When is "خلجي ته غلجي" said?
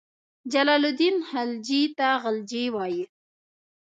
1.29-2.65